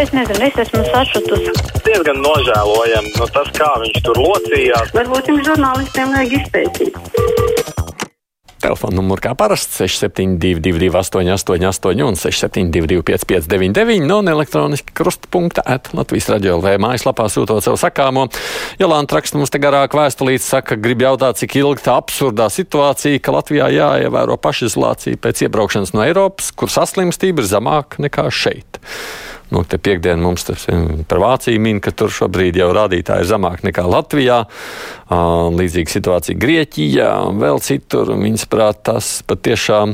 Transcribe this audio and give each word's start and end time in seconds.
es 0.00 0.12
nezinu, 0.16 0.46
es 0.46 0.58
esmu 0.64 0.84
sašutusi. 0.88 1.54
Diezgan 1.86 2.22
nožēlojami 2.24 3.14
no 3.18 3.28
tas, 3.34 3.52
kā 3.56 3.72
viņš 3.84 4.02
tur 4.06 4.22
locījās. 4.22 4.94
Varbūt 4.96 5.32
jums 5.32 5.46
žurnālistiem 5.50 6.16
vajag 6.16 6.38
izpētīt. 6.40 7.62
Telefona 8.62 9.00
numurs 9.00 9.24
kā 9.24 9.32
parasti 9.34 9.74
6722, 9.82 10.92
888, 10.94 12.04
un 12.06 12.18
672, 12.18 13.02
559, 13.08 14.04
no 14.06 14.20
elektroniski 14.30 14.94
krustpunkta 14.94 15.64
at 15.66 15.90
Latvijas 15.96 16.28
radio 16.30 16.60
LV 16.60 16.76
mājaslapā 16.84 17.26
sūtot 17.32 17.64
savu 17.64 17.80
sakāmo. 17.80 18.28
Jolanta 18.78 19.18
raksta 19.18 19.40
mums 19.40 19.50
te 19.50 19.58
garāk 19.62 19.96
vēstulītes, 19.98 20.46
saka, 20.54 20.78
grib 20.78 21.02
jautāt, 21.02 21.40
cik 21.42 21.58
ilgi 21.58 21.88
tā 21.88 21.98
absurdā 21.98 22.46
situācija, 22.54 23.18
ka 23.18 23.34
Latvijā 23.34 23.66
jāievēro 23.74 24.38
pašizolācija 24.38 25.18
pēc 25.18 25.42
iebraukšanas 25.48 25.96
no 25.96 26.06
Eiropas, 26.06 26.54
kur 26.54 26.70
saslimstība 26.70 27.42
ir 27.42 27.50
zemāka 27.50 28.06
nekā 28.06 28.30
šeit. 28.30 28.78
Nu, 29.52 29.66
te 29.68 29.76
piekdienā 29.76 30.16
mums 30.22 30.46
tas 30.48 30.64
par 31.10 31.20
Vāciju 31.20 31.60
min, 31.60 31.80
ka 31.84 31.92
tur 31.92 32.12
šobrīd 32.12 32.56
jau 32.56 32.70
rādītāji 32.72 33.26
ir 33.26 33.28
zemāki 33.28 33.66
nekā 33.68 33.84
Latvijā. 33.84 34.38
Līdzīga 35.52 35.92
situācija 35.92 36.40
Grieķijā 36.40 37.10
un 37.28 37.42
vēl 37.42 37.60
citur. 37.60 38.14
Viņas 38.16 38.46
prāt, 38.48 38.80
tas 38.88 39.10
patiešām 39.28 39.92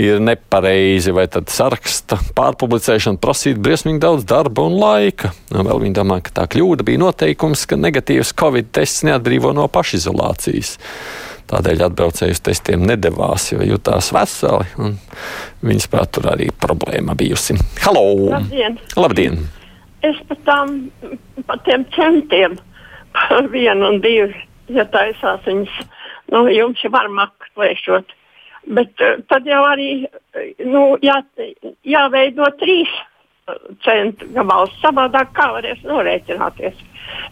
ir 0.00 0.22
nepareizi, 0.24 1.12
vai 1.16 1.26
tad 1.32 1.52
saraksta 1.52 2.18
pārpublicēšana 2.36 3.20
prasītu 3.20 3.60
briesmīgi 3.64 4.00
daudz 4.00 4.24
darba 4.28 4.64
un 4.64 4.80
laika. 4.80 5.34
Vēl 5.52 5.84
viņi 5.84 5.96
domā, 6.00 6.22
ka 6.24 6.32
tā 6.40 6.48
kļūda 6.56 6.88
bija 6.88 7.04
noteikums, 7.04 7.68
ka 7.68 7.80
negatīvs 7.80 8.32
covid 8.36 8.72
tests 8.76 9.04
neatbrīvo 9.08 9.52
no 9.56 9.68
pašizolācijas. 9.72 10.76
Tādēļ 11.46 11.84
atbraucēji 11.86 12.34
uz 12.34 12.40
testiem 12.42 12.82
nedavās, 12.88 13.52
jo 13.52 13.62
jutās 13.62 14.08
veseli. 14.14 14.94
Viņas 15.66 15.88
prāt, 15.92 16.10
tur 16.16 16.26
arī 16.32 16.48
problēma 16.64 17.14
bijusi. 17.18 17.54
Halo! 17.84 18.02
Labdien! 18.32 18.80
Labdien. 18.98 19.38
Es 20.06 20.18
par 20.26 20.40
tām, 20.48 20.74
par 21.46 21.62
tiem 21.66 21.86
centiem, 21.94 22.58
par 23.14 23.46
vienu 23.54 23.92
un 23.92 24.02
divu, 24.02 24.32
ja 24.74 24.86
taisās 24.90 25.46
viņas, 25.46 25.78
nu, 26.34 26.44
jums 26.50 26.82
var 26.90 27.10
maklēšot. 27.14 28.14
Bet 28.76 29.02
uh, 29.06 29.20
tad 29.30 29.46
jau 29.46 29.62
arī 29.68 29.90
nu, 30.66 30.96
jā, 31.06 31.20
jāveido 31.86 32.50
trīs 32.58 32.90
centu 33.86 34.26
gabals. 34.34 34.74
Savādāk 34.82 35.30
kā 35.38 35.52
varēs 35.54 35.86
norēķināties. 35.86 36.82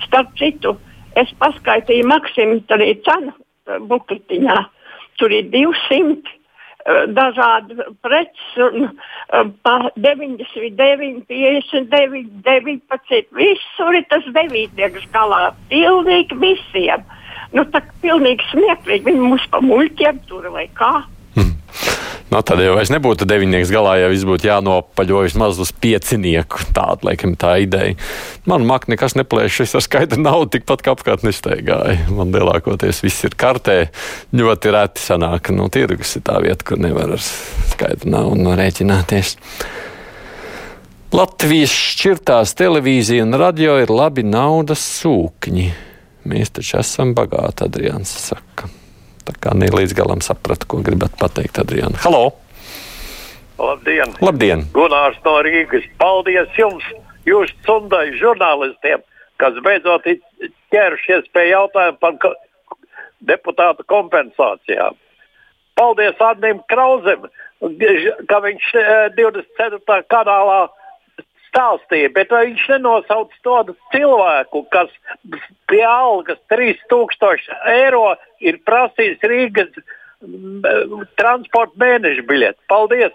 Starp 0.06 0.30
citu, 0.38 0.76
es 1.18 1.34
paskaitīju 1.42 2.06
Maksimu 2.06 2.62
arī 2.76 2.94
cenu 3.02 3.34
bukletiņā. 3.90 4.56
Tur 5.20 5.32
ir 5.34 5.50
200 5.52 6.32
dažādi 7.16 7.80
preces, 8.04 8.56
un 8.60 8.90
pa 9.64 9.90
99, 9.96 11.24
59, 11.28 12.26
19. 12.44 13.22
Visur 13.38 13.96
ir 13.96 14.04
tas 14.10 14.26
devītnieks 14.36 15.08
galā. 15.14 15.54
Pilnīgi 15.70 16.36
visiem. 16.42 17.06
Nu, 17.54 17.64
tā 17.70 17.80
pilnīgi 18.02 18.44
smieklīgi. 18.50 19.06
Viņi 19.08 19.24
mums 19.30 19.46
pa 19.50 19.62
muļķiem 19.64 20.20
tur 20.28 20.50
vai 20.52 20.66
kā. 20.76 21.04
Nu, 22.34 22.40
tad 22.42 22.58
jau 22.58 22.74
nebūtu 22.74 23.28
devinieks 23.30 23.70
galā, 23.70 23.92
ja 24.00 24.08
viss 24.10 24.26
būtu 24.26 24.48
jānopaļo 24.48 25.20
vismaz 25.22 25.60
uz 25.62 25.70
piecinieku. 25.70 26.64
Tāda, 26.74 27.06
laikam, 27.06 27.36
tā 27.38 27.52
ideja. 27.62 27.94
Man 28.50 28.66
mak 28.66 28.88
nekas 28.90 29.14
neplēš, 29.14 29.60
es 29.62 29.76
ar 29.78 29.84
skaidru 29.86 30.18
naudu 30.18 30.56
tikpat 30.56 30.82
kā 30.82 30.96
apkārt 30.96 31.22
nesteigāju. 31.22 32.10
Man 32.16 32.34
lielākoties 32.34 33.04
viss 33.06 33.22
ir 33.28 33.38
kartē. 33.38 33.78
Ļoti 34.34 34.74
reti 34.74 35.06
sanāk, 35.06 35.44
ka 35.46 35.54
no 35.54 35.70
tirgus 35.70 36.16
ir 36.18 36.26
tā 36.26 36.40
vieta, 36.42 36.66
kur 36.66 36.82
nevar 36.82 37.14
ar 37.14 37.22
skaidru 37.22 38.10
naudu 38.16 38.58
rēķināties. 38.58 39.36
Latvijas 41.14 41.70
šķirtās 41.70 42.58
televīzija 42.58 43.22
un 43.22 43.38
radio 43.38 43.78
ir 43.78 43.94
labi 43.94 44.26
naudas 44.26 44.82
sūkņi. 45.04 45.68
Mēs 46.26 46.50
taču 46.58 46.80
esam 46.82 47.14
bagāti, 47.14 47.68
Adrians 47.68 48.10
saka. 48.26 48.74
Tā 49.24 49.34
kā 49.40 49.54
ne 49.56 49.70
līdz 49.72 49.94
galam 49.96 50.20
sapratu, 50.24 50.68
ko 50.68 50.82
gribat 50.84 51.14
pateikt, 51.20 51.58
Adriana. 51.62 51.96
Halo! 52.04 52.34
Labdien! 53.58 54.12
Labdien! 54.20 54.64
Gunārs 54.74 55.16
no 55.24 55.38
Rīgas. 55.46 55.86
Paldies 56.00 56.50
jums, 56.58 56.84
jūsu 57.28 57.54
cundai 57.64 58.10
žurnālistiem, 58.20 59.04
kas 59.40 59.56
beidzot 59.64 60.04
ķērušies 60.74 61.30
pie 61.32 61.46
jautājuma 61.52 61.96
par 62.02 62.18
ko 62.20 62.34
deputātu 63.24 63.86
kompensācijām. 63.88 64.98
Paldies 65.78 66.20
Annim 66.22 66.60
Krauzem, 66.70 67.24
ka 68.28 68.40
viņš 68.44 68.70
24. 69.16 70.02
kanālā 70.12 70.60
stāstīja, 71.54 72.10
bet 72.14 72.32
viņš 72.34 72.66
nenosauc 72.74 73.34
tādu 73.46 73.76
cilvēku, 73.94 74.64
kas 74.74 74.90
pie 75.70 75.84
algas 75.86 76.40
3000 76.50 77.54
eiro 77.70 78.16
ir 78.42 78.58
prasījis 78.66 79.22
Rīgas 79.22 79.70
transporta 81.20 81.78
mēneša 81.78 82.26
biļeti. 82.26 82.60
Paldies! 82.68 83.14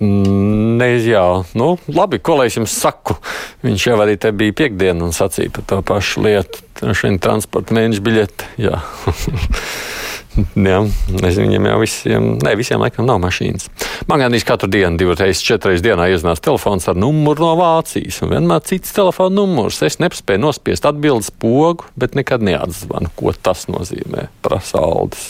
Ne, 0.00 0.94
jā, 1.04 1.24
nu, 1.60 1.74
labi, 1.92 2.20
ko 2.24 2.38
lai 2.38 2.46
es 2.48 2.56
jums 2.56 2.72
saku? 2.72 3.18
Viņš 3.64 3.86
jau 3.90 3.98
arī 4.00 4.16
te 4.20 4.30
bija 4.32 4.56
piekdiena 4.62 5.04
un 5.04 5.12
sacīja 5.12 5.52
par 5.58 5.66
to 5.68 5.80
pašu 5.84 6.24
lietu. 6.24 6.64
Šī 6.96 7.12
transporta 7.20 7.76
mēneša 7.76 8.06
biļete. 8.06 8.48
Jā. 10.70 10.80
Nezinu, 11.10 11.46
viņiem 11.46 11.68
jau 11.70 11.78
visiem, 11.82 12.28
ne, 12.42 12.54
visiem 12.58 12.82
laikam 12.82 13.08
nav 13.08 13.20
mašīnas. 13.24 13.66
Man 14.10 14.22
gandrīz 14.22 14.46
katru 14.46 14.70
dienu, 14.70 14.98
divas 15.00 15.20
reizes, 15.22 15.42
četras 15.46 15.82
dienā 15.84 16.06
iznāca 16.14 16.46
telefons 16.50 16.86
ar 16.90 16.98
numuru 16.98 17.48
no 17.48 17.52
Vācijas, 17.58 18.20
un 18.24 18.34
vienmēr 18.34 18.62
cits 18.68 18.94
telefona 18.96 19.34
numurs. 19.40 19.82
Es 19.86 20.00
nespēju 20.02 20.44
nospiest 20.46 20.86
atbildes 20.88 21.32
pogu, 21.42 21.90
bet 21.98 22.16
nekad 22.18 22.44
neatzvanu, 22.46 23.12
ko 23.18 23.34
tas 23.34 23.66
nozīmē. 23.72 24.28
Prasa 24.44 24.82
Aldis. 24.84 25.28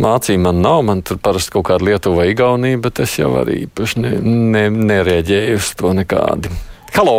Mācīja 0.00 0.40
man 0.40 0.62
nav, 0.64 0.82
man 0.88 1.02
tur 1.04 1.18
parasti 1.20 1.52
kaut 1.52 1.66
kāda 1.68 1.84
Lietuva 1.84 2.24
Igaunija, 2.30 2.80
bet 2.80 3.02
es 3.04 3.18
jau 3.20 3.34
arī 3.42 3.66
īpaši 3.66 4.00
ne, 4.00 4.14
ne, 4.24 4.68
nereaģēju 4.72 5.58
uz 5.60 5.74
to 5.76 5.92
nekādi. 5.96 6.52
Halo! 6.96 7.18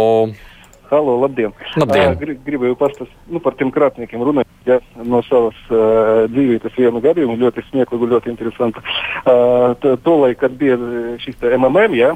Halo, 0.92 1.14
labdien! 1.22 1.54
labdien. 1.80 2.18
Uh, 2.20 2.34
gribēju 2.44 2.76
pastāstīt 2.76 3.32
nu, 3.32 3.40
par 3.40 3.56
tiem 3.56 3.70
krāpniekiem 3.72 4.26
runāt. 4.28 4.50
Ja, 4.68 4.82
no 5.08 5.22
savas 5.24 5.56
uh, 5.72 6.26
dzīves 6.34 6.76
vienu 6.76 7.00
gadījumu 7.04 7.38
ļoti 7.40 7.64
smieklīgu, 7.70 8.10
ļoti 8.12 8.34
interesantu. 8.34 8.84
Uh, 9.24 9.72
to 9.80 10.18
laiku, 10.20 10.42
kad 10.44 10.58
bija 10.60 10.76
šis 11.24 11.40
MMM, 11.48 11.96
ja, 11.96 12.12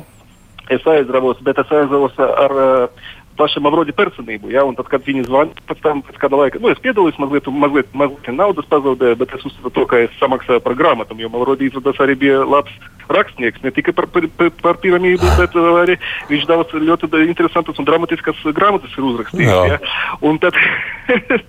es 0.67 0.83
aizravos, 0.91 1.39
bet 1.47 1.61
es 1.63 1.71
aizravos 1.71 2.19
ar 2.25 2.57
uh, 2.59 3.07
pašam 3.37 3.67
Avrodi 3.69 3.95
personību. 3.95 4.51
Ja? 4.53 4.65
Un 4.67 4.77
tad, 4.77 4.89
kad 4.91 5.05
viņi 5.05 5.27
zvanīja, 5.27 5.65
pēc 5.69 5.83
tam, 5.83 6.01
pēc 6.05 6.19
kāda 6.21 6.41
laika, 6.41 6.61
nu, 6.63 6.71
es 6.73 6.81
piedalījos, 6.83 7.19
mazliet, 7.21 7.49
mazliet, 7.51 7.93
mazliet 7.93 8.31
naudas 8.33 8.67
pazaudēju, 8.71 9.19
bet 9.21 9.37
es 9.37 9.47
uzskatu 9.47 9.73
to, 9.75 9.85
ka 9.91 10.03
es 10.05 10.19
samaksāju 10.21 10.63
par 10.65 10.77
grāmatām, 10.79 11.21
jo 11.21 11.31
Avrodi 11.33 11.69
izrādās 11.69 12.01
arī 12.03 12.17
bija 12.25 12.43
labs 12.47 12.75
rakstnieks, 13.09 13.61
ne 13.61 13.71
tikai 13.71 13.93
par, 13.93 14.07
par, 14.09 14.25
par 14.61 14.79
piramīdu, 14.81 15.27
bet 15.37 15.55
arī 15.59 15.97
viņš 16.29 16.47
daudz 16.49 16.73
ļoti 16.73 17.09
interesantas 17.25 17.79
un 17.79 17.87
dramatiskas 17.87 18.41
grāmatas 18.57 18.93
ir 18.97 19.07
uzrakstījis. 19.09 19.51
Ja? 19.71 19.79
Un 20.25 20.39
tad 20.41 20.57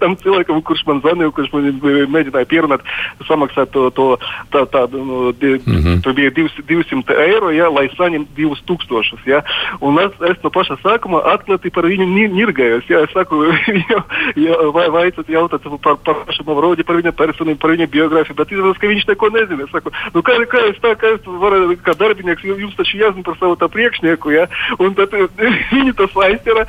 tam 0.02 0.16
cilvēkam, 0.20 0.60
kurš 0.66 0.84
man 0.88 1.00
zvanīja, 1.04 1.32
kurš 1.36 1.52
man 1.54 1.68
mēģināja 2.12 2.48
pierunāt, 2.50 2.84
samaksāt 3.28 3.72
to, 3.74 3.88
to 3.96 4.08
tā, 4.52 4.66
tādu, 4.72 5.02
nu, 5.04 5.20
di, 5.32 5.56
mm 5.56 5.78
-hmm. 5.80 6.02
tur 6.04 6.12
bija 6.12 6.30
200 6.30 7.16
eiro, 7.26 7.50
ja, 7.50 7.70
lai 7.72 7.88
saņemtu 7.96 8.30
2000. 8.36 9.24
Ja? 9.26 9.42
Un 9.80 9.98
es, 9.98 10.12
es 10.30 10.42
no 10.42 10.50
paša 10.50 10.76
sākuma 10.84 11.22
atklāti 11.34 11.70
par 11.76 11.88
viņu 11.90 12.06
nirgājos. 12.32 12.88
Jā, 12.90 13.02
es 13.06 13.12
saku, 13.14 13.42
ja, 14.46 14.56
vai 14.74 14.86
vajadzētu 14.94 15.34
jautāt 15.34 15.66
par, 15.84 15.98
par 16.06 16.22
pašu 16.28 16.46
Mavrodi, 16.48 16.86
par 16.86 16.98
viņa 17.00 17.12
personību, 17.16 17.60
par 17.62 17.74
viņa 17.74 17.88
biogrāfiju, 17.92 18.38
bet 18.38 18.54
izrādās, 18.54 18.80
ka 18.80 18.90
viņš 18.90 19.06
neko 19.12 19.30
nezina. 19.34 19.66
Es 19.66 19.74
saku, 19.74 19.92
nu, 20.14 20.24
kā, 20.26 20.38
kā 20.52 20.64
es 20.70 20.80
tā, 20.84 20.94
kā 21.00 21.14
es 21.18 21.28
varu, 21.44 21.76
kā 21.84 21.96
darbinieks, 21.98 22.46
jums 22.46 22.76
taču 22.78 23.00
jāzina 23.02 23.26
par 23.26 23.38
savu 23.40 23.58
tā 23.60 23.68
priekšnieku, 23.72 24.34
ja? 24.34 24.48
Un 24.80 24.96
tad 24.98 25.14
viņi 25.74 25.96
tas 25.98 26.16
aizķera, 26.26 26.66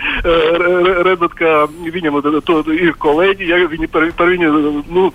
redzot, 1.08 1.38
ka 1.40 1.66
viņam 1.98 2.22
to 2.48 2.62
ir 2.76 2.96
kolēģi, 3.02 3.52
ja 3.52 3.64
viņi 3.72 3.92
par, 3.92 4.10
par 4.18 4.31
viņu, 4.34 4.54
nu, 4.92 5.10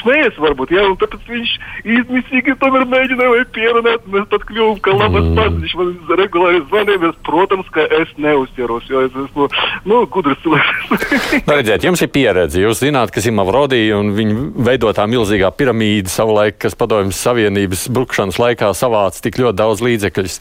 smējas, 0.00 0.38
varbūt, 0.42 0.72
jā, 0.74 0.84
un 0.88 0.96
tāpēc 1.00 1.28
viņš 1.30 1.52
izmisīgi 1.96 2.54
tomēr 2.60 2.86
mēģināja 2.90 3.46
pierunāt. 3.54 4.06
Mēs 4.12 4.26
pat 4.32 4.46
kļuvām, 4.48 4.80
ka 4.84 4.94
labas 4.96 5.28
mm. 5.28 5.38
pats, 5.38 5.58
viņš 5.62 5.74
man 5.80 5.92
regulāri 6.20 6.62
zvanīja, 6.70 7.12
protams, 7.26 7.68
ka 7.74 7.86
es 8.00 8.12
neuzķeros, 8.22 8.88
jo 8.90 9.04
es 9.06 9.18
esmu, 9.24 9.48
nu, 9.88 10.00
gudrs 10.12 10.40
cilvēks. 10.44 11.06
nu, 11.46 11.54
redziet, 11.54 11.86
jums 11.86 12.04
ir 12.04 12.12
pieredze, 12.14 12.62
jūs 12.62 12.82
zināt, 12.82 13.12
kas 13.14 13.28
ir 13.28 13.36
Mavrodija 13.36 14.00
un 14.00 14.12
viņa 14.16 14.48
veidotā 14.68 15.06
milzīgā 15.10 15.52
piramīda 15.56 16.12
savulaik, 16.12 16.58
kas 16.62 16.76
padomjas 16.78 17.20
Savienības 17.22 17.86
brukšanas 17.92 18.40
laikā 18.42 18.72
savāca 18.76 19.24
tik 19.24 19.40
ļoti 19.42 19.60
daudz 19.62 19.84
līdzekļus. 19.84 20.40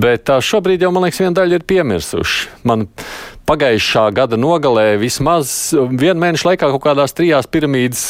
Bet 0.00 0.28
tā 0.30 0.40
šobrīd 0.44 0.86
jau, 0.86 0.94
man 0.94 1.06
liekas, 1.06 1.22
viena 1.22 1.36
daļa 1.40 1.60
ir 1.60 1.68
piemirsuši. 1.68 2.48
Man 2.68 2.88
pagājušā 3.50 4.04
gada 4.14 4.38
nogalē 4.38 4.94
vismaz 5.00 5.72
vienu 5.74 6.20
mēnešu 6.22 6.46
laikā 6.52 6.70
kaut 6.70 6.82
kādās 6.84 7.14
trijās 7.16 7.48
piramīdas 7.50 8.02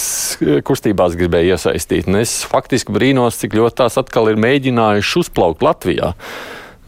kustībās 0.67 1.17
gribēja 1.17 1.57
iesaistīt. 1.57 2.11
Un 2.11 2.21
es 2.21 2.41
faktiski 2.49 2.93
brīnos, 2.93 3.39
cik 3.41 3.57
ļoti 3.57 3.79
tās 3.81 3.97
atkal 4.01 4.33
ir 4.33 4.41
mēģinājuši 4.41 5.23
uzplaukt 5.23 5.65
Latvijā. 5.65 6.13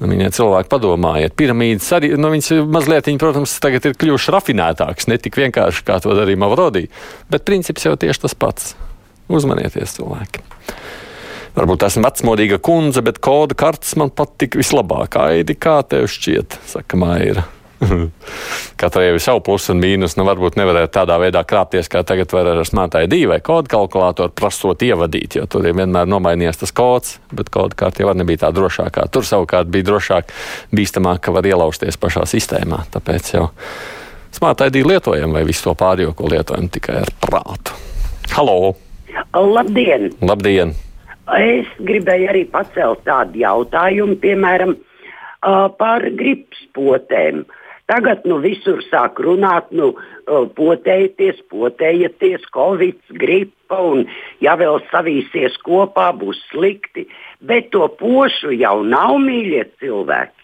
Nu, 0.02 0.10
Viņa 0.10 0.32
cilvēki 0.34 0.68
padomājiet, 0.72 1.36
piramīdas 1.38 1.86
arī, 1.94 2.10
nu, 2.18 2.32
viņas 2.32 2.66
mazliet, 2.74 3.06
viņi, 3.06 3.20
protams, 3.22 3.54
tagad 3.62 3.86
ir 3.86 3.94
kļuvušas 3.94 4.34
rafinētākas, 4.34 5.06
ne 5.08 5.18
tik 5.22 5.38
vienkārši, 5.38 5.84
kā 5.86 6.00
to 6.02 6.16
darīja 6.18 6.40
Mavrodī, 6.42 6.88
bet 7.30 7.46
princips 7.46 7.86
jau 7.86 7.94
tieši 7.94 8.24
tas 8.24 8.34
pats. 8.34 8.74
Uzmanieties, 9.32 9.94
cilvēki! 10.00 10.42
Varbūt 11.54 11.86
esmu 11.86 12.02
vecmodīga 12.08 12.58
kundze, 12.64 13.04
bet 13.06 13.22
kodu 13.22 13.54
kartes 13.62 13.94
man 14.00 14.10
patīk 14.10 14.58
vislabāk. 14.58 15.20
Aidi, 15.22 15.54
kā 15.54 15.78
tev 15.86 16.10
šķiet, 16.10 16.58
saka 16.74 16.98
Maija. 16.98 17.46
Katrai 18.80 19.08
jau 19.08 19.16
ir 19.16 19.22
savu 19.22 19.42
plusu 19.44 19.72
un 19.74 19.80
mīnus. 19.82 20.16
Nu, 20.18 20.26
varbūt 20.28 20.58
nevarētu 20.60 20.92
tādā 20.94 21.18
veidā 21.22 21.42
krāpties, 21.48 21.90
kā 21.92 22.02
tagad 22.06 22.32
var 22.34 22.50
ar 22.52 22.62
smartai 22.66 23.04
divu 23.10 23.32
vai 23.32 23.40
kodu 23.44 23.70
kalkulātoru 23.72 24.34
prasot 24.38 24.84
ievadīt, 24.86 25.38
jo 25.38 25.46
tur 25.50 25.66
ir 25.68 25.76
vienmēr 25.78 26.08
nomainījies 26.10 26.62
tas 26.62 26.74
kods, 26.76 27.16
bet 27.34 27.50
kodu 27.52 27.78
kārta 27.78 28.04
jau 28.04 28.14
nebija 28.16 28.44
tā 28.46 28.52
drošākā. 28.54 29.08
Tur 29.12 29.26
savukārt 29.26 29.70
bija 29.72 29.90
drošāk, 29.90 30.32
bīstamāk, 30.74 31.22
ka 31.24 31.34
var 31.34 31.48
ielausties 31.48 31.98
pašā 32.00 32.26
sistēmā. 32.28 32.84
Tāpēc 32.94 33.34
jau 33.36 33.48
smartai 34.32 34.70
divu 34.74 34.92
lietojam 34.94 35.34
vai 35.34 35.44
visu 35.48 35.68
to 35.68 35.76
pārējo, 35.78 36.14
ko 36.18 36.30
lietojam 36.32 36.70
tikai 36.72 37.02
ar 37.02 37.12
prātu. 37.22 37.76
Halo! 38.32 38.74
Labdien! 39.32 40.10
Labdien! 40.24 40.72
Es 41.32 41.68
gribēju 41.78 42.28
arī 42.32 42.42
pacelt 42.50 43.04
tādu 43.06 43.38
jautājumu, 43.40 44.16
piemēram, 44.20 44.74
par 45.78 46.04
gripas 46.18 46.64
potēm. 46.76 47.44
Tagad 47.90 48.22
nu, 48.28 48.38
visur 48.40 48.78
sāk 48.86 49.18
runāt, 49.20 49.72
nu, 49.74 49.92
potējieties, 50.56 51.42
potējieties, 51.50 52.44
covid, 52.54 53.00
gripa, 53.20 53.80
un 53.82 54.06
ja 54.44 54.54
vēl 54.60 54.78
savīsies 54.92 55.58
kopā, 55.66 56.12
būs 56.16 56.38
slikti. 56.52 57.08
Bet 57.42 57.72
to 57.74 57.88
pošu 57.98 58.54
jau 58.54 58.78
nav 58.86 59.18
mīļie 59.24 59.66
cilvēki. 59.82 60.38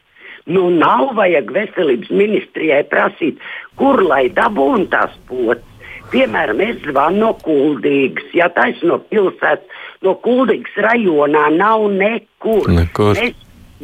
Nu, 0.48 0.68
nav 0.72 1.12
vajag 1.16 1.50
veselības 1.52 2.10
ministrijai 2.10 2.82
prasīt, 2.88 3.40
kur 3.76 4.00
lai 4.02 4.26
dabūtu 4.32 4.88
tās 4.94 5.16
potes. 5.28 5.64
Piemēram, 6.08 6.62
es 6.64 6.78
zvanu 6.86 7.20
no 7.20 7.34
Kuldīgas, 7.44 8.30
ja 8.32 8.46
taisno 8.56 8.94
no 8.94 8.98
pilsētas, 9.10 9.82
no 10.06 10.14
Kuldīgas 10.24 10.78
rajonā 10.80 11.50
nav 11.52 11.84
nekur. 11.92 12.70
Nekur. 12.72 13.12
Ne, 13.20 13.34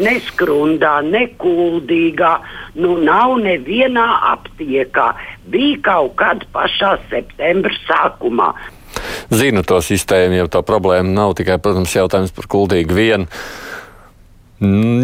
neskrundā, 0.01 0.99
nekuldīgā, 1.07 2.33
nu 2.81 2.97
nav 3.03 3.37
nevienā 3.43 4.07
aptiekā. 4.35 5.11
Bija 5.51 5.83
kaut 5.91 6.17
kad 6.21 6.47
pašā 6.55 6.97
septembra 7.11 7.75
sākumā. 7.85 8.53
Zinu 9.35 9.65
to 9.67 9.81
sistēmu, 9.83 10.39
jau 10.43 10.51
tā 10.59 10.65
problēma 10.67 11.11
nav 11.11 11.35
tikai, 11.39 11.59
protams, 11.63 11.95
jautājums 11.97 12.35
par 12.35 12.51
kuldīgu 12.51 12.97
vienu. 12.97 13.31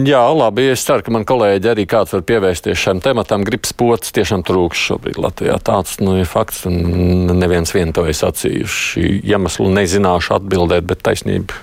Jā, 0.07 0.21
labi. 0.33 0.69
Es 0.73 0.85
ceru, 0.87 1.03
ka 1.05 1.13
man 1.13 1.27
kolēģi 1.29 1.73
arī 1.73 1.85
kāds 1.91 2.15
var 2.15 2.23
pievērsties 2.25 2.79
šim 2.81 3.01
tematam. 3.05 3.43
Gripas 3.45 3.75
pocis 3.77 4.15
tiešām 4.17 4.45
trūks 4.47 4.85
šobrīd 4.89 5.19
Latvijā. 5.21 5.59
Tāds 5.67 5.99
nu, 6.01 6.15
ir 6.23 6.29
fakts, 6.31 6.63
un 6.71 7.35
neviens 7.35 7.75
vien 7.75 7.91
to 7.93 8.07
ir 8.09 8.17
sacījuši. 8.17 9.21
Iemeslu 9.27 9.69
nezināšu 9.75 10.37
atbildēt, 10.39 10.87
bet 10.89 11.03
taisnība 11.05 11.59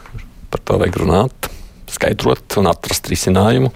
par 0.52 0.64
to 0.68 0.78
vajag 0.84 1.00
runāt, 1.02 1.47
skaidrot 1.98 2.60
un 2.62 2.70
atrast 2.72 3.10
risinājumu. 3.12 3.74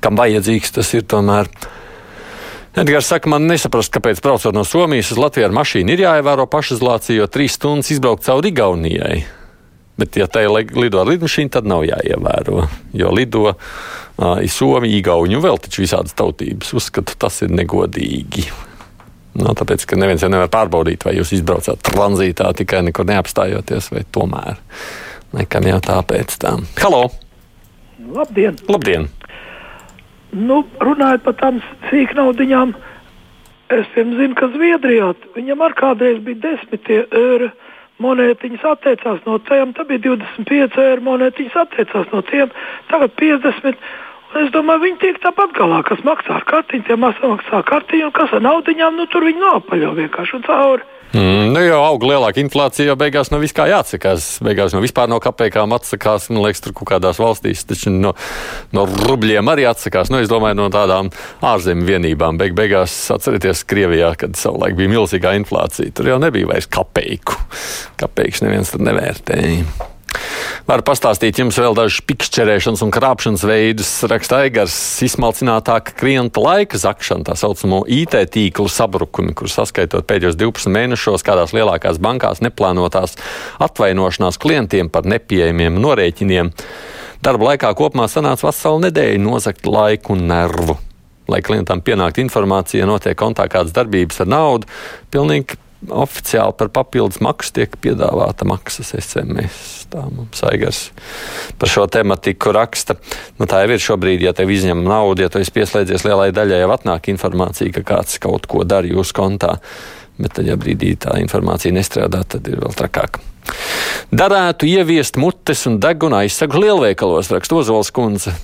Kam 0.00 0.18
vajadzīgs 0.18 0.78
tas 0.78 0.94
ir 0.96 1.06
tomēr. 1.10 1.50
Edgars 2.78 3.10
saka, 3.10 3.26
man 3.32 3.48
nesaprast, 3.50 3.90
kāpēc 3.90 4.22
braucot 4.22 4.54
no 4.54 4.62
Somijas 4.64 5.10
uz 5.10 5.18
Latviju 5.18 5.48
ar 5.48 5.54
mašīnu 5.58 5.90
ir 5.90 6.04
jāievēro 6.04 6.46
pašizolācija, 6.50 7.18
jo 7.18 7.26
trīs 7.26 7.58
stundas 7.58 7.90
izbraukt 7.90 8.22
cauri 8.28 8.52
Igaunijai. 8.54 9.18
Bet, 10.00 10.16
ja 10.16 10.24
te 10.30 10.46
lido 10.48 11.02
ar 11.02 11.10
lidmašīnu, 11.10 11.50
tad 11.52 11.66
nav 11.68 11.82
jāievēro. 11.84 12.62
Jo 12.96 13.10
lido 13.12 13.50
uh, 13.50 14.38
Somija, 14.48 14.96
Igauni 14.96 15.40
vēl 15.42 15.58
taču 15.60 15.82
visādas 15.82 16.16
tautības. 16.16 16.72
Uzskatu, 16.78 17.18
tas 17.20 17.42
ir 17.44 17.52
negodīgi. 17.52 18.46
No, 19.40 19.52
tāpēc, 19.54 19.84
ka 19.86 19.98
neviens 20.00 20.24
jau 20.24 20.30
nevar 20.32 20.48
pārbaudīt, 20.50 21.04
vai 21.06 21.18
jūs 21.18 21.34
izbraucāt 21.36 21.82
tranzītā 21.86 22.48
tikai 22.58 22.84
nekur 22.88 23.06
neapstājoties, 23.10 23.90
vai 23.94 24.06
tomēr. 24.14 24.62
Nekam 25.36 25.68
jau 25.70 25.82
tāpēc 25.90 26.38
tā. 26.42 26.56
Halo! 26.80 27.08
Labdien! 28.08 28.56
Labdien! 28.68 29.08
Nu, 30.30 30.62
runājot 30.80 31.24
par 31.26 31.34
tām 31.40 31.58
sīknaudiņām, 31.90 32.72
es 33.74 33.88
zinu, 33.96 34.34
ka 34.38 34.48
Zviedrijā 34.54 35.10
viņam 35.34 35.64
ar 35.66 35.74
kādreiz 35.78 36.20
bija 36.24 36.40
desmitie 36.44 37.02
eiro 37.10 37.50
monētiņas 38.00 38.64
atteicās 38.72 39.18
no 39.26 39.36
tiem, 39.48 39.74
tad 39.76 39.90
bija 39.90 40.04
25 40.06 40.78
eiro 40.80 41.04
monētiņas 41.08 41.58
atteicās 41.64 42.14
no 42.14 42.22
tiem, 42.30 42.54
tagad 42.92 43.12
50. 43.20 43.90
Un 44.30 44.44
es 44.44 44.52
domāju, 44.54 44.84
viņi 44.86 45.00
tiek 45.02 45.18
tāpat 45.18 45.52
galā, 45.58 45.82
kas 45.82 46.00
maksā 46.06 46.36
ar 46.38 46.46
kartiņu, 46.46 46.86
tie 46.86 46.96
maksā 46.96 47.64
kartiņu, 47.66 48.06
un 48.06 48.14
kas 48.14 48.32
ar 48.36 48.44
naudiņām, 48.46 48.96
nu 48.96 49.08
tur 49.10 49.26
viņi 49.26 49.42
nopaļo 49.42 49.96
vienkārši 49.98 50.38
un 50.38 50.46
cauri. 50.46 50.86
Mm, 51.10 51.50
nu 51.50 51.62
jau 51.64 51.80
aug 51.82 52.04
lielāka 52.06 52.38
inflācija, 52.42 52.86
jau 52.92 52.96
beigās 52.98 53.32
no 53.32 53.40
vispār 53.42 53.72
jāatsakās. 53.72 54.28
Beigās 54.46 54.74
no 54.76 54.82
vispār 54.84 55.10
no 55.10 55.18
kapekām 55.22 55.74
atsakās. 55.74 56.28
Man 56.30 56.44
liekas, 56.44 56.62
tur 56.62 56.74
kaut 56.78 56.92
kādās 56.92 57.18
valstīs 57.18 57.64
taču 57.66 57.90
no, 57.94 58.14
no 58.76 58.86
rubļiem 58.86 59.50
arī 59.50 59.66
atsakās. 59.70 60.12
Nu, 60.14 60.22
es 60.22 60.30
domāju, 60.30 60.60
no 60.60 60.70
tādām 60.70 61.10
ārzemju 61.42 61.88
vienībām. 61.88 62.38
Beig, 62.40 62.54
beigās 62.58 62.94
atcerieties, 63.14 63.66
Krievijā, 63.70 64.14
kad 64.20 64.38
savulaik 64.38 64.78
bija 64.78 64.94
milzīgā 64.94 65.34
inflācija. 65.40 65.90
Tur 65.96 66.12
jau 66.14 66.20
nebija 66.22 66.52
vairs 66.52 66.70
kapeiku. 66.70 67.38
Kapeiks 68.00 68.46
neviens 68.46 68.70
tur 68.70 68.86
nevērtēja. 68.86 69.90
Varu 70.68 70.84
pastāstīt 70.86 71.38
jums 71.40 71.56
vēl 71.58 71.74
dažus 71.74 72.02
pikšķerēšanas 72.06 72.82
un 72.84 72.92
krāpšanas 72.94 73.44
veidus. 73.48 73.88
Raksta 74.10 74.42
Eigars, 74.44 74.74
izsmalcinātāka 75.06 75.94
klienta 75.98 76.42
laika 76.44 76.78
zakšana, 76.78 77.26
tā 77.26 77.36
saucamo 77.38 77.80
IT 77.90 78.14
tīklu 78.34 78.68
sabrukumi, 78.70 79.34
kur 79.34 79.50
saskaitot 79.50 80.06
pēdējos 80.10 80.38
12 80.38 80.70
mēnešos 80.74 81.26
kādās 81.26 81.54
lielākās 81.56 81.98
bankās 82.02 82.42
neplānotās 82.44 83.16
atvainošanās 83.62 84.38
klientiem 84.42 84.92
par 84.92 85.08
nepieejamiem 85.10 85.80
norēķiniem. 85.82 86.52
Darba 87.24 87.50
laikā 87.50 87.72
kopumā 87.76 88.06
sanāca 88.08 88.48
vesela 88.48 88.86
nedēļa 88.86 89.24
nozagt 89.24 89.66
laiku 89.68 90.14
un 90.14 90.28
nervu. 90.30 90.78
Lai 91.30 91.42
klientam 91.46 91.82
pienāktu 91.84 92.22
informācija, 92.24 92.86
notiek 92.88 93.18
kontā 93.18 93.44
kādas 93.50 93.74
darbības 93.76 94.22
ar 94.24 94.30
naudu, 94.30 94.70
pilnīgi 95.14 95.58
oficiāli 95.88 96.54
par 96.58 96.68
papildus 96.74 97.20
maksu 97.24 97.54
tiek 97.56 97.76
piedāvāta 97.80 98.44
maksas 98.48 98.92
SMS. 98.98 99.86
Tā 99.90 100.04
mums 100.12 100.42
Aigars 100.46 100.82
par 101.58 101.72
šo 101.72 101.86
tematiku 101.90 102.52
raksta. 102.54 102.98
Nu, 103.38 103.48
tā 103.50 103.62
jau 103.64 103.72
ir 103.74 103.82
šobrīd, 103.82 104.26
ja 104.26 104.34
tev 104.36 104.52
izņem 104.52 104.84
naudu, 104.86 105.24
ja 105.24 105.32
tu 105.32 105.40
esi 105.40 105.54
pieslēdzies 105.56 106.04
lielai 106.06 106.30
daļai, 106.36 106.60
jau 106.62 106.74
atnāk 106.76 107.10
informācija, 107.12 107.72
ka 107.78 107.86
kāds 107.94 108.20
kaut 108.22 108.46
ko 108.50 108.66
dara 108.68 108.88
jūsu 108.90 109.16
kontā. 109.16 109.56
Bet 110.20 110.36
tad, 110.36 110.44
ja 110.50 110.58
brīdī 110.60 110.92
tā 111.00 111.16
informācija 111.22 111.72
nestrādā, 111.72 112.22
tad 112.28 112.46
ir 112.50 112.60
vēl 112.60 112.76
trakāk. 112.76 113.22
Darētu 114.12 114.68
ieviest 114.68 115.16
mutes 115.18 115.64
un 115.70 115.80
deguna 115.80 116.20
aizsagu 116.26 116.60
lielveikalos, 116.60 117.32
raksta 117.32 117.56
Ozols 117.62 117.90
kundze 117.94 118.36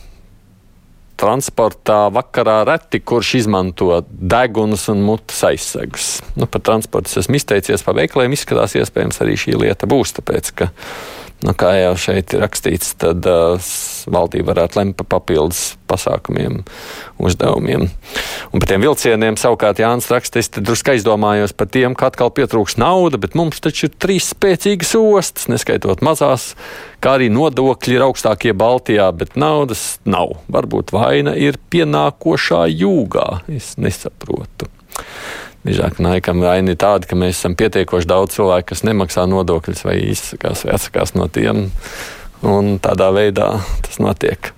transportā 1.21 2.07
vakarā 2.15 2.61
reti 2.69 3.01
kurš 3.01 3.35
izmanto 3.41 4.03
deguns 4.07 4.87
un 4.93 5.03
mutes 5.07 5.43
aizsegus. 5.49 6.11
Nu, 6.37 6.49
par 6.51 6.65
transportu 6.67 7.13
es 7.13 7.25
esmu 7.25 7.41
izteicies, 7.41 7.85
pa 7.87 7.97
veikaliem 7.97 8.37
izskatās, 8.37 8.77
iespējams, 8.79 9.23
arī 9.25 9.39
šī 9.41 9.57
lieta 9.65 9.89
būs, 9.91 10.17
tāpēc, 10.21 10.53
Nu, 11.45 11.53
kā 11.53 11.75
jau 11.77 11.93
šeit 12.01 12.33
ir 12.33 12.41
rakstīts, 12.41 12.95
tad 12.97 13.27
uh, 13.29 13.61
valdība 14.09 14.55
varētu 14.55 14.79
lemt 14.79 14.97
par 14.97 15.09
papildus 15.19 15.75
pasākumiem, 15.91 16.63
uzdevumiem. 17.21 17.85
Un 18.57 18.63
par 18.63 18.71
tiem 18.71 18.81
vilcieniem 18.81 19.37
savukārt 19.37 19.83
Jānis 19.83 20.09
raksta, 20.09 20.41
es 20.41 20.49
drusku 20.57 20.95
aizdomājos 20.95 21.53
par 21.53 21.69
tiem, 21.69 21.93
ka 21.99 22.09
atkal 22.09 22.33
pietrūks 22.33 22.79
nauda, 22.81 23.21
bet 23.21 23.37
mums 23.37 23.61
taču 23.61 23.91
ir 23.91 23.99
trīs 24.01 24.31
spēcīgas 24.33 24.95
ostas, 24.97 25.51
neskaitot 25.53 26.01
mazās, 26.07 26.55
kā 27.05 27.19
arī 27.19 27.29
nodokļi 27.35 27.99
ir 27.99 28.07
augstākie 28.09 28.57
Baltijā, 28.57 29.11
bet 29.13 29.37
naudas 29.37 29.99
nav. 30.09 30.39
Varbūt 30.49 30.97
vaina 30.97 31.37
ir 31.37 31.61
pienākošā 31.69 32.65
jūgā. 32.73 33.29
Es 33.53 33.75
nesaprotu. 33.77 34.73
Drīzāk 35.67 35.99
laikam 35.99 36.45
vaina 36.45 36.75
ir 36.75 36.79
tāda, 36.79 37.09
ka 37.11 37.19
mēs 37.19 37.41
esam 37.41 37.57
pietiekoši 37.59 38.07
daudz 38.07 38.37
cilvēku, 38.37 38.71
kas 38.71 38.85
nemaksā 38.87 39.25
nodokļus 39.27 39.83
vai 39.89 39.97
izsakās 40.13 40.63
vai 40.63 40.77
atsakās 40.77 41.17
no 41.19 41.27
tiem. 41.33 41.67
Un 42.47 42.77
tādā 42.83 43.09
veidā 43.17 43.57
tas 43.83 43.99
notiek. 43.99 44.53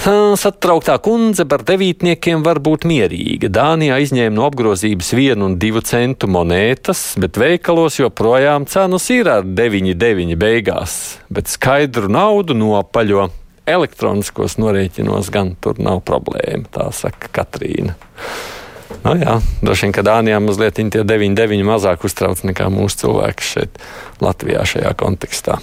Satrauktā 0.00 0.94
kundze 1.04 1.44
par 1.44 1.60
devītniekiem 1.68 2.40
var 2.42 2.58
būt 2.64 2.86
mierīga. 2.88 3.50
Dānijā 3.52 3.98
izņēma 4.00 4.32
no 4.32 4.46
apgrozības 4.48 5.10
vienu 5.12 5.44
un 5.50 5.58
divu 5.60 5.82
centu 5.84 6.26
monētas, 6.26 7.18
bet 7.20 7.36
veikalos 7.38 7.98
joprojām 8.00 8.64
cenas 8.66 9.10
ir 9.12 9.28
ar 9.28 9.44
9,9 9.44 10.38
beigās. 10.40 10.94
Bet 11.28 11.52
skaidru 11.52 12.08
naudu 12.10 12.56
nopaļo 12.56 13.28
elektroniskos 13.68 14.56
norēķinos 14.58 15.28
gan 15.34 15.52
tur 15.60 15.78
nav 15.78 16.00
problēma, 16.08 16.64
tā 16.72 16.88
saka 16.96 17.28
Katrīna. 17.36 17.94
Nu, 19.00 19.14
jā, 19.16 19.38
droši 19.64 19.86
vien, 19.86 19.94
ka 19.96 20.04
Dānijā 20.04 20.38
mazliet 20.44 20.76
tie 20.76 21.04
9,9 21.06 21.64
mazāk 21.64 22.04
uztrauc 22.04 22.42
nekā 22.44 22.68
mūsu 22.72 23.06
cilvēki 23.06 23.46
šeit, 23.46 23.80
Latvijā, 24.20 24.66
šajā 24.68 24.92
kontekstā. 25.00 25.56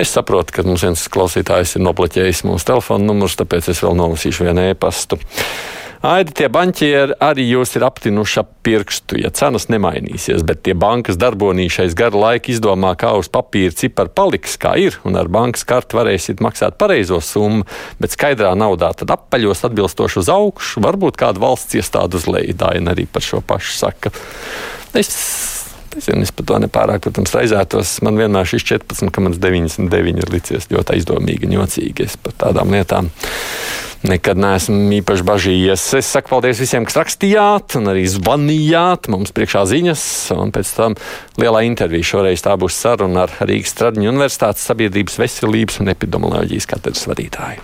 Es 0.00 0.10
saprotu, 0.14 0.56
ka 0.56 0.64
mums 0.66 0.82
viens 0.86 1.04
klausītājs 1.12 1.76
ir 1.76 1.84
nobloķējis 1.84 2.42
mūsu 2.48 2.66
telefona 2.72 3.10
numurus, 3.10 3.36
tāpēc 3.38 3.68
es 3.74 3.82
vēl 3.84 3.98
nolasīšu 4.00 4.48
vienu 4.48 4.64
e-pastu. 4.72 5.20
Aidi, 6.02 6.32
tie 6.34 6.48
banķieri 6.50 7.14
arī 7.22 7.44
jūs 7.46 7.76
ir 7.78 7.84
aptinuši 7.86 8.40
ap 8.40 8.48
pirkstu, 8.66 9.20
ja 9.22 9.30
cenas 9.30 9.68
nemainīsies, 9.70 10.42
bet 10.46 10.64
tie 10.66 10.74
bankas 10.74 11.14
darbonīšais 11.22 11.94
garu 11.98 12.24
laiku 12.24 12.50
izdomā, 12.50 12.96
kā 12.98 13.12
uz 13.20 13.30
papīra 13.30 13.70
cipari 13.78 14.10
paliks, 14.10 14.56
kā 14.58 14.74
ir, 14.82 14.98
un 15.06 15.14
ar 15.20 15.30
bankas 15.30 15.62
karti 15.62 15.94
varēsiet 15.94 16.42
maksāt 16.42 16.74
pareizo 16.82 17.20
summu, 17.22 17.68
bet 18.02 18.16
skaidrā 18.18 18.50
naudā 18.58 18.90
tad 18.98 19.14
apaļos 19.14 19.62
atbilstoši 19.70 20.22
uz 20.24 20.32
augšu, 20.34 20.82
varbūt 20.82 21.22
kāda 21.22 21.42
valsts 21.46 21.78
iestāde 21.78 22.18
uz 22.18 22.26
leju, 22.26 22.58
Daina 22.58 22.96
arī 22.96 23.06
par 23.06 23.22
šo 23.22 23.38
pašu 23.38 23.78
saka. 23.78 24.10
Es 24.98 25.14
Nezinu, 25.96 26.24
es 26.24 26.32
par 26.32 26.48
to 26.48 26.58
nepārāk, 26.64 27.04
protams, 27.04 27.34
raizētos. 27.36 27.98
Man 28.06 28.20
vienmēr 28.20 28.48
šis 28.48 28.64
14,99 28.72 30.22
ir 30.22 30.32
licies 30.32 30.68
ļoti 30.72 30.96
aizdomīgi 30.96 31.48
un 31.48 31.56
jocīgi. 31.60 32.08
Es 32.08 32.18
par 32.20 32.36
tādām 32.46 32.72
lietām 32.74 33.10
nekad 34.08 34.38
neesmu 34.40 34.96
īpaši 34.98 35.26
bažījies. 35.26 35.84
Es 35.98 36.10
saku 36.14 36.32
paldies 36.32 36.60
visiem, 36.62 36.86
kas 36.88 36.98
rakstījāt 36.98 37.76
un 37.78 37.90
arī 37.92 38.04
zvanījāt. 38.10 39.10
Mums 39.12 39.34
priekšā 39.36 39.64
ziņas, 39.70 40.04
un 40.36 40.54
pēc 40.54 40.72
tam 40.78 40.96
lielā 41.40 41.64
intervija. 41.68 42.10
Šoreiz 42.14 42.44
tā 42.44 42.56
būs 42.60 42.78
saruna 42.82 43.26
ar 43.26 43.36
Rīgas 43.44 43.76
Stradiņu 43.76 44.10
Universitātes 44.14 44.64
sabiedrības 44.70 45.20
veselības 45.22 45.82
un 45.84 45.92
epidemioloģijas 45.94 46.70
katedras 46.74 47.06
vadītāju. 47.10 47.60